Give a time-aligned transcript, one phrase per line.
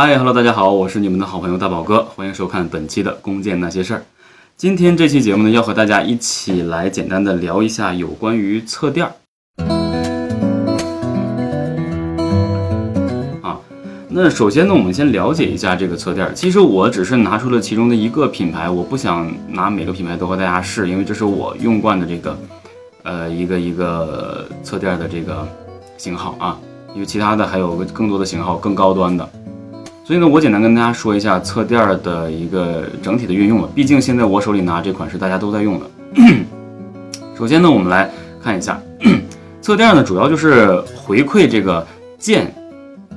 [0.00, 3.98] 嗨，Hello，大家好，我是你们的好朋友大宝哥，欢迎收看本期的《弓箭那些事儿》。
[4.56, 9.12] 今天这期节目呢，要和大家一起来简单的聊一下有关于侧垫儿。
[13.42, 13.58] 啊，
[14.08, 16.32] 那首先呢，我们先了解一下这个侧垫儿。
[16.32, 22.38] 其实我只是拿出了其中的一个品牌，我不想拿每个品牌都和大家试，因为这是我用惯的这个，
[23.02, 25.44] 呃，一个一个侧垫儿的这个
[25.96, 26.56] 型号啊。
[26.94, 29.28] 因为其他的还有更多的型号，更高端的。
[30.08, 33.68] 所以呢，我简单跟大家说一下侧垫的一个整体的运用吧。
[33.74, 35.86] 毕竟现在我手里拿这款是大家都在用的。
[37.36, 38.10] 首先呢，我们来
[38.42, 38.80] 看一下
[39.60, 42.50] 侧垫呢，主要就是回馈这个剑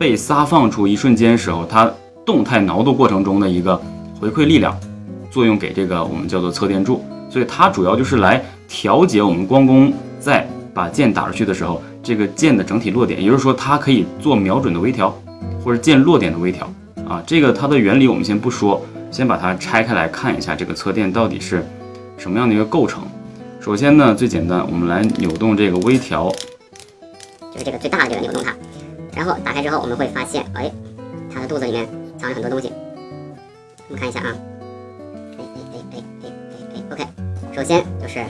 [0.00, 1.88] 被撒放出一瞬间时候，它
[2.26, 3.80] 动态挠动过程中的一个
[4.20, 4.76] 回馈力量
[5.30, 7.04] 作用给这个我们叫做侧垫柱。
[7.30, 15.16] 所以它主要就是来调节我们光弓在把剑打出去的时候，这个剑的整体落点，也就是说它可以做瞄准的微调，
[15.62, 16.68] 或者剑落点的微调。
[17.10, 18.80] 啊，这个它的原理我们先不说，
[19.10, 21.60] 先把它拆开来看一下这个侧垫到底是
[22.16, 23.02] 什么样的一个构成。
[23.60, 26.30] 首先呢，最简单，我们来扭动这个微调，
[27.52, 28.54] 就是这个最大的这个扭动它，
[29.12, 30.70] 然后打开之后我们会发现，哎，
[31.34, 31.84] 它的肚子里面
[32.16, 32.72] 藏着很多东西。
[33.88, 34.32] 我们看一下啊，
[35.36, 37.04] 哎哎哎哎哎哎哎，OK，
[37.52, 38.24] 首先就是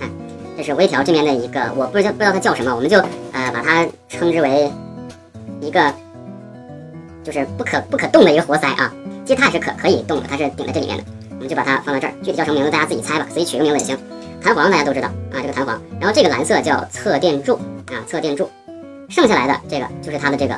[0.00, 0.08] 看，
[0.56, 2.96] 这是微调这边的一个，我不知道不知道它叫什么，我们就
[3.32, 4.72] 呃把它称之为
[5.60, 5.92] 一个。
[7.28, 8.90] 就是不可不可动的一个活塞啊，
[9.26, 13.98] 其实它也是可可以动的，它是顶在这里面的，我们就把它放到这儿，具体叫什么名字大家自己猜吧，自己取个名字也行。
[14.40, 17.56] 弹簧大家都知道啊，这个弹簧，然后这个蓝色叫侧垫柱
[17.88, 18.48] 啊，侧垫柱，
[19.10, 20.54] 剩下来的这个就是它的这个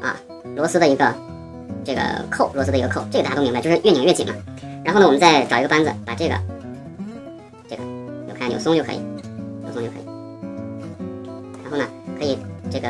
[0.00, 0.14] 啊
[0.54, 1.12] 螺丝的一个
[1.84, 4.34] 这个扣，螺丝的一个扣，这个大家都明白，就是越拧越紧嘛。
[4.84, 6.36] 然后呢，我们再找一个扳子，把这个
[7.68, 7.82] 这个
[8.26, 8.98] 扭开扭松就可以，
[9.64, 10.06] 扭松就可以。
[11.64, 11.84] 然后呢，
[12.16, 12.38] 可以
[12.70, 12.86] 这个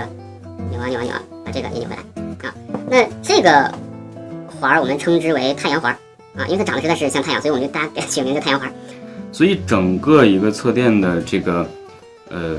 [0.71, 2.03] 扭啊扭啊扭啊，把这个也扭回来。
[2.85, 3.73] 啊，那这个
[4.61, 5.97] 环儿我们称之为太阳环儿
[6.41, 8.73] 啊，因为它长得实在是像太阳，所以我们就大家给它起名叫太阳环儿。
[9.33, 11.69] 所以整个一个侧垫的这个
[12.31, 12.59] 呃，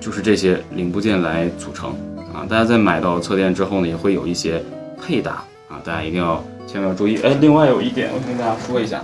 [0.00, 1.90] 就是这些零部件来组成
[2.34, 2.44] 啊。
[2.48, 4.62] 大家在买到侧垫之后呢，也会有一些
[5.02, 7.18] 配搭啊，大家一定要千万要注意。
[7.22, 9.02] 哎，另外有一点，我跟大家说一下，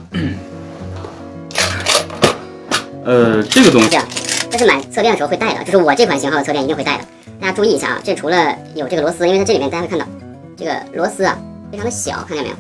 [3.05, 3.99] 呃，这个东西，
[4.51, 7.05] 这是买侧垫的时候会带的，就是我这款型号的侧垫一定会带的。
[7.41, 10.07] 大家注意一下啊，这除了有这个螺丝，因为它这里面大家会看到
[10.61, 11.39] 这个螺丝啊
[11.73, 12.57] 非常的小，看见没有？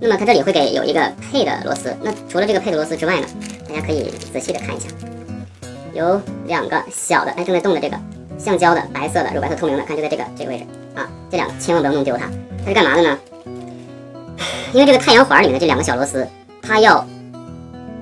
[0.00, 1.92] 那么它这里会给有一个配的螺丝。
[2.00, 3.26] 那除了这个配的螺丝之外呢，
[3.68, 4.86] 大家可以仔细的看一下，
[5.92, 7.98] 有两个小的，哎正在动的这个
[8.38, 10.64] 橡胶的白色的，乳白色透明的，看就在这个这个位置
[10.94, 11.10] 啊。
[11.28, 12.30] 这两个千万不要弄丢它。
[12.64, 13.18] 它是干嘛的呢？
[14.72, 16.24] 因为这个太阳环里面的这两个小螺丝，
[16.62, 17.04] 它要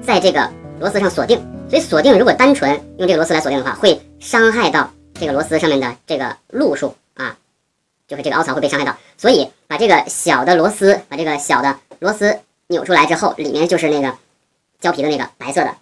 [0.03, 0.47] 在这个
[0.79, 1.41] 螺丝上锁定，
[1.71, 4.91] 所以锁定如果单纯用这个螺丝来锁定的话，会伤害到。
[5.15, 6.95] 这个螺丝上面的这个路数，
[8.11, 14.19] 就是这个凹槽会被伤害到，所以把这个小的螺丝，把这个小的螺丝扭出来之后，里面就是那个
[14.81, 15.77] 胶皮的那个白色的，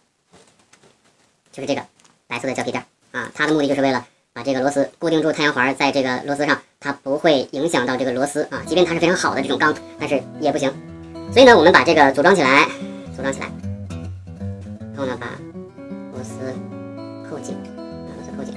[1.51, 1.81] 就是这个
[2.27, 3.33] 白色的胶皮垫啊。
[3.35, 8.63] 它的目的就是为了把这个螺丝固定住太阳环，在这个螺丝上，它不会影响到这个螺丝啊。
[8.67, 10.71] 即便它是非常好的这种钢，但是也不行。
[11.33, 12.69] 所以呢，我们把这个组装起来，
[13.17, 13.51] 组装起来，
[14.93, 15.29] 然后呢，把
[16.13, 16.55] 螺丝
[17.31, 17.57] 扣紧。
[17.75, 18.55] 把螺丝扣紧，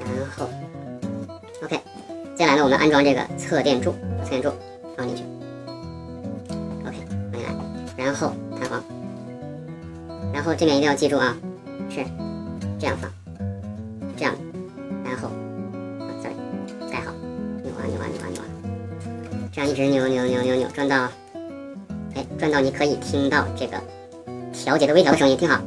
[0.00, 0.48] 然后
[1.62, 1.80] ，OK
[2.40, 4.48] 接下来呢，我们安装这个侧垫柱，侧垫柱
[4.96, 5.22] 放进去
[6.86, 6.96] ，OK，
[7.30, 8.82] 放进来，然后弹簧，
[10.32, 11.36] 然后这边一定要记住啊，
[11.90, 12.02] 是
[12.78, 13.12] 这样放，
[14.16, 14.34] 这样，
[15.04, 15.28] 然后
[16.22, 16.34] ，sorry，
[16.90, 17.12] 盖好，
[17.62, 18.46] 扭啊扭啊扭啊扭啊，
[19.52, 21.10] 这样一直扭扭扭扭扭，转到，
[22.14, 23.76] 哎，转到你可以听到这个
[24.54, 25.60] 调节的微调的声音，听好，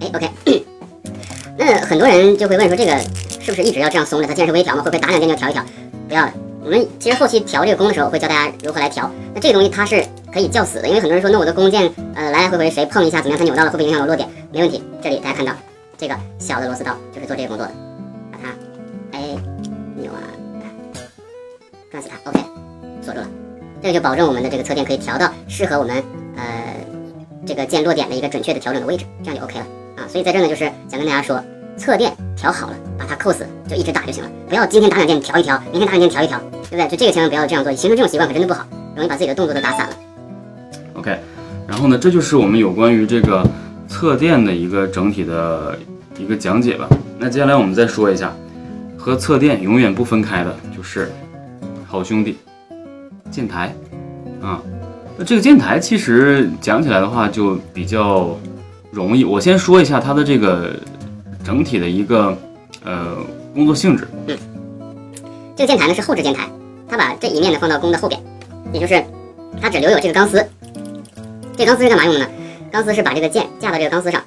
[0.00, 0.64] 哎，OK，
[1.58, 3.23] 那很多人就会问说这个。
[3.44, 4.26] 是不是一直要这样松着？
[4.26, 5.62] 它既然是微调嘛，会不会打两件就调一调？
[6.08, 6.32] 不要了。
[6.64, 9.10] 我们其实后期调这个弓的时候，会教大家如何来调。
[9.34, 13.38] 那这个东西它是可以叫死的，因为很多人说，那我的弓箭，呃，来来回回谁碰一下怎么样？
[13.38, 14.26] 它扭到了，会不会影响我落点？
[14.50, 14.82] 没问题。
[15.02, 15.52] 这里大家看到
[15.98, 17.72] 这个小的螺丝刀就是做这个工作的，
[18.32, 18.48] 把它
[19.12, 19.36] 哎
[19.94, 20.24] 扭啊，
[21.90, 22.30] 转死它。
[22.30, 22.40] OK，
[23.02, 23.28] 锁住了。
[23.82, 26.02] 这个就保证我们的这个侧垫可以调到适合我们
[26.34, 26.76] 呃
[27.44, 29.66] 这个箭落点的一个准确的调整的位置，这样就 OK 了
[29.98, 30.08] 啊。
[30.08, 31.44] 所以在这呢，就是想跟大家说。
[31.76, 34.30] 侧垫调好了，把它扣死，就一直打就行了。
[34.48, 36.38] 不要今天打两件调一调，明天打两件调一调，
[36.70, 36.88] 对不对？
[36.88, 39.96] 就这个千万不要这样做，形成这种习惯可真的不好，容易把自己的动作都打散了。
[40.94, 41.18] OK，
[41.66, 43.44] 然后呢，这就是我们有关于这个
[43.88, 45.76] 侧垫的一个整体的
[46.16, 46.88] 一个讲解吧。
[47.18, 48.32] 那接下来我们再说一下，
[48.96, 51.10] 和侧垫永远不分开的就是
[51.86, 52.38] 好兄弟
[53.30, 53.74] 箭台
[54.40, 54.62] 啊。
[55.18, 58.36] 那这个箭台其实讲起来的话就比较
[58.90, 60.70] 容易，我先说一下它的这个。
[61.44, 62.36] 整体的一个
[62.82, 63.18] 呃
[63.54, 64.38] 工作性质，嗯，
[65.54, 66.48] 这个键台呢是后置键台，
[66.88, 68.20] 它把这一面呢放到弓的后边，
[68.72, 69.04] 也就是
[69.60, 70.44] 它只留有这个钢丝。
[71.56, 72.26] 这钢丝是干嘛用的呢？
[72.72, 74.20] 钢丝是把这个箭架到这个钢丝上。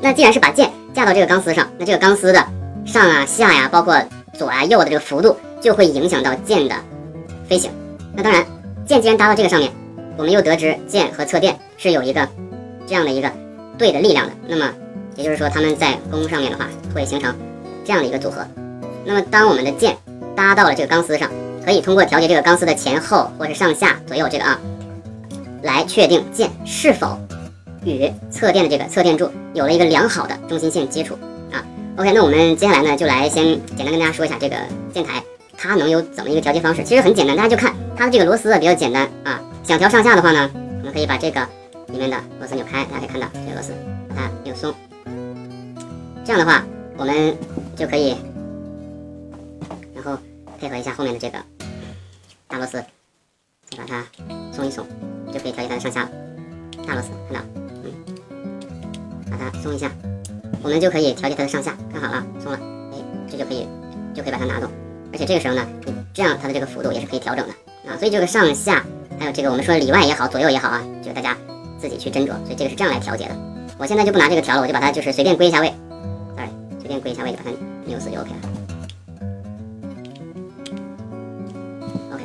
[0.00, 2.46] 那既然是把箭架到这个钢丝上，那这个钢丝的
[2.84, 4.00] 上啊、下呀，包括
[4.34, 6.76] 左啊、右的这个幅度，就会影响到箭的
[7.48, 7.72] 飞行。
[8.14, 8.46] 那当然，
[8.86, 9.72] 箭既然搭到这个上面，
[10.16, 12.28] 我们又得知箭和侧垫是有一个
[12.86, 13.32] 这样的一个
[13.76, 14.32] 对的力量的。
[14.46, 14.72] 那么
[15.18, 17.34] 也就是说，它们在弓上面的话，会形成
[17.84, 18.46] 这样的一个组合。
[19.04, 19.96] 那么当我们的箭
[20.36, 21.28] 搭到了这个钢丝上，
[21.64, 24.58] 可以通过调节这个钢丝的前后或是上下左右这个啊，
[25.62, 27.18] 来确定箭是否
[27.84, 31.14] 与侧垫的这个侧垫柱有了一个良好的中心线接触
[31.52, 31.66] 啊。
[31.96, 33.44] OK，那我们接下来呢，就来先
[33.76, 34.56] 简单跟大家说一下这个
[34.94, 35.22] 箭台
[35.56, 36.84] 它能有怎么一个调节方式。
[36.84, 39.40] 其实很简单，大家就看它的这个螺丝啊比较简单啊。
[39.64, 41.40] 想调上下的话呢，我们可以把这个
[41.88, 43.72] 里面的螺丝扭开，大家可以看到这个螺丝
[44.08, 44.72] 把它扭松，
[46.28, 46.62] 这样的话
[46.98, 47.34] 我们
[47.74, 48.14] 就可以，
[49.94, 50.18] 然后
[50.60, 51.38] 配合一下后面的这个。
[52.46, 52.72] 大螺丝，
[53.70, 54.04] 再把它
[54.52, 54.86] 松一松，
[55.32, 56.10] 就可以调节它的上下了。
[56.86, 57.40] 大螺丝看到，
[57.82, 57.94] 嗯，
[59.30, 59.90] 把它松一下，
[60.62, 61.74] 我们就可以调节它的上下。
[61.90, 62.58] 看好了，松了，
[62.92, 63.66] 哎，这就可以，
[64.12, 64.70] 就可以把它拿动。
[65.10, 67.54] 而且这个时候呢，你这样它的这个幅度也是可以调整的
[67.90, 67.96] 啊。
[67.96, 68.84] 所以这个上下，
[69.18, 71.34] 还有这个我们说里外也好，左右也好啊，就大家
[71.78, 72.32] 自己去斟酌。
[72.44, 73.34] 所以这个是这样来调节的。
[73.78, 75.72] 我现在就不拿这个调了，我就把它就是随便归一下位
[76.88, 77.50] 随便归一下位就把它
[77.84, 78.36] 扭死就 OK 了。
[82.14, 82.22] OK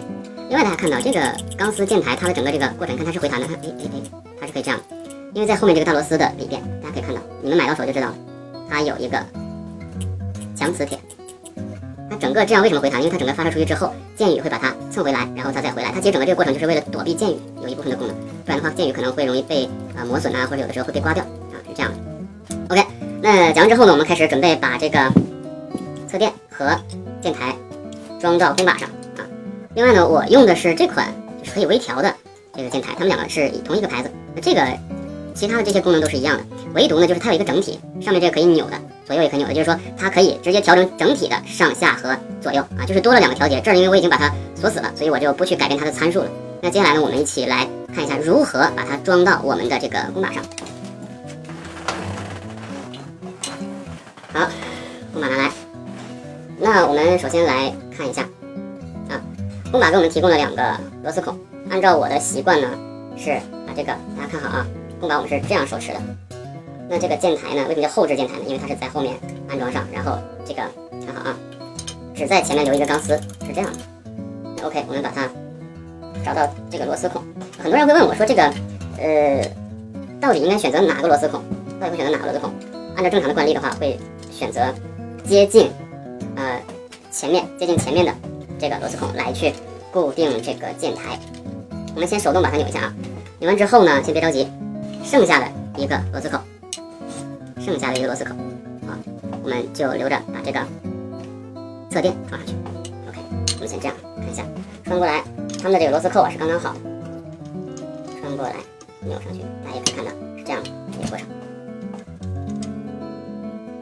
[0.49, 1.19] 另外，大家看到这个
[1.57, 4.01] 钢丝箭台，它的整个这个过程，看它是回弹的，看，哎哎哎，
[4.39, 4.79] 它是可以这样，
[5.33, 8.07] 因为在后面这个大螺丝的里边，大家可以看到，你们买到手就知道，
[8.69, 9.21] 它有一个
[10.55, 10.97] 强磁铁，
[12.09, 13.01] 它整个这样为什么回弹？
[13.01, 19.65] 因为它整个发射出去之后，箭雨会把它蹭回来，然后它再回来，它其实整个这个过程就是为了躲避箭雨有一部分的功能，不然的话箭雨可能会容易被
[19.97, 21.25] 啊磨损啊，或者有的时候会被刮掉，
[23.23, 25.09] 那讲完之后呢，我们开始准备把这个
[26.09, 26.77] 侧垫和
[27.21, 27.55] 箭台
[28.19, 29.23] 装到弓把上啊。
[29.75, 31.07] 另外呢，我用的是这款
[31.41, 32.13] 就是可以微调的
[32.53, 34.11] 这个箭台，它们两个是同一个牌子。
[34.35, 34.61] 那这个
[35.33, 36.43] 其他的这些功能都是一样的，
[36.73, 43.61] 唯独呢就是它有一个整体，上面这个可以扭的，左右也可以扭的，就是说它可以直接调整整体的上下和左右啊，就是多了两个调节。
[43.61, 46.27] 这儿因为我已经把它锁死了，所以我就不去改变它的参数了。
[46.59, 47.65] 那接下来呢，我们一起来
[47.95, 50.43] 看一下如何把它装到我们的这个弓把上。
[55.13, 55.51] 弓马拿来。
[56.59, 58.23] 那我们首先来看一下
[59.09, 59.21] 啊。
[59.71, 61.37] 弓马给我们提供了两个螺丝孔，
[61.69, 62.67] 按照我的习惯呢，
[63.15, 64.65] 是把这个大家看好啊，
[64.99, 66.01] 弓马我们是这样手持的。
[66.89, 68.43] 那这个箭台呢，为什么叫后置箭台呢？
[68.47, 69.15] 因为它是在后面
[69.47, 70.61] 安装上，然后这个
[71.05, 71.37] 看好啊，
[72.15, 74.65] 只在前面留一个钢丝，是这样的。
[74.65, 75.29] OK，我们把它
[76.25, 77.21] 找到这个螺丝孔。
[77.61, 78.43] 很多人会问我说，这个
[78.97, 79.41] 呃，
[80.19, 81.41] 到底应该选择哪个螺丝孔？
[81.79, 82.51] 到底会选择哪个螺丝孔？
[82.95, 83.99] 按照正常的惯例的话，会
[84.31, 84.61] 选择
[85.23, 85.71] 接近
[86.35, 86.61] 呃
[87.11, 88.13] 前面接近前面的。
[88.59, 89.51] 这个螺丝孔来去
[89.91, 91.19] 固定这个箭台，
[91.93, 92.93] 我们先手动把它扭一下啊，
[93.39, 94.47] 扭完之后呢，先别着急，
[95.03, 96.39] 剩下的一个螺丝口，
[97.59, 98.33] 剩下的一个螺丝口
[98.87, 98.95] 啊，
[99.43, 100.61] 我们就留着把这个
[101.89, 102.53] 侧垫装上去。
[103.09, 103.19] OK，
[103.55, 104.45] 我们先这样看一下，
[104.85, 105.21] 穿过来，
[105.61, 106.73] 它们的这个螺丝扣啊是刚刚好，
[108.21, 108.55] 穿过来
[109.01, 111.27] 扭上去，大家也可以看到是这样的一个过程。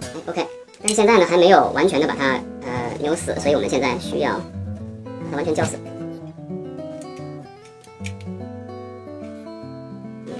[0.01, 0.47] 哎，OK，
[0.81, 4.41] 但是现在呢还没有完全的把它呃扭死，所以我们现在需要把。
[5.31, 5.77] 它完全绞死。
[10.27, 10.33] 嗯，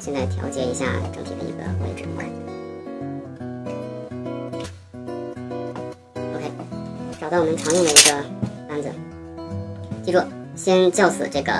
[0.00, 2.04] 现在调节一下整体的一个位置。
[6.34, 6.50] OK，
[7.20, 8.24] 找到我们常用的一个
[8.66, 8.90] 扳子，
[10.02, 10.24] 记住，
[10.56, 11.52] 先绞死这个，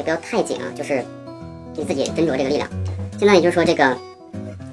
[0.00, 1.04] 也不要太紧啊，就是
[1.76, 2.66] 你自己斟酌这个力量。
[3.18, 3.94] 现在也就是说，这个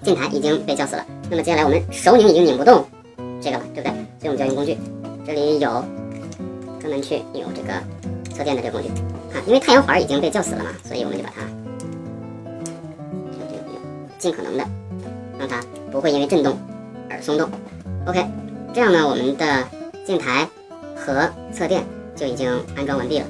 [0.02, 1.06] 键台已经被绞死了。
[1.30, 2.86] 那么接下来我们手拧已经拧不动
[3.42, 3.92] 这个了，对不对？
[4.20, 4.78] 所以我们就要用工具。
[5.26, 5.84] 这里有
[6.80, 7.74] 专门去扭这个
[8.34, 8.88] 侧垫的这个工具。
[9.34, 11.42] 看，因为太阳环已经被绞死了嘛，所以我们就把它
[14.18, 14.64] 尽可能的
[15.38, 16.58] 让它不会因为震动
[17.10, 17.50] 而松动。
[18.06, 18.26] OK，
[18.74, 19.64] 这样呢，我们的
[20.06, 20.48] 键台
[20.96, 21.84] 和侧垫
[22.16, 23.26] 就已经安装完毕了。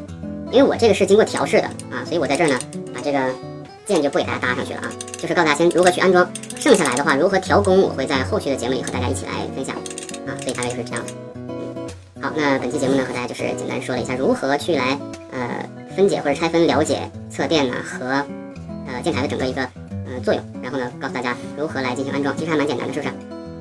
[0.51, 2.57] 因为我这个是经过调试的啊，所以我在这儿呢，
[2.93, 3.19] 把这个
[3.85, 6.27] 键就不给大家搭上去了啊，就是告诉大家先如何去安装，
[6.57, 9.75] 剩下来的话如何调工，我会在后续的节目里和大家一起来分享
[10.25, 11.03] 啊，所以大概就是这样。
[12.21, 14.97] 好，那本期节目呢和大家就是简单说了一下如何去来
[15.31, 18.25] 呃分解或者拆分了解侧垫呢和
[18.87, 23.13] 呃键台的整个一个呃作用，然后呢告诉大家如何来进行安装，其实还蛮简单的，是不是？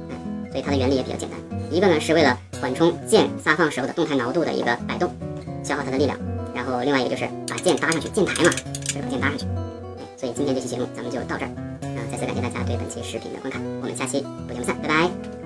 [0.09, 1.39] 嗯，所以它的原理也比较简单，
[1.71, 5.13] 一个呢是为了缓冲键撒放时候的动态挠度的一个摆动，
[5.63, 6.19] 消耗它的力量。
[6.57, 9.45] 然后另外一个就是把键搭上去，键台嘛，就是把键搭上去。
[10.17, 15.46] 所以今天这期节目咱们就到这儿，啊，再次感谢大家对本期视频的观看，我们下期不见不散，拜拜。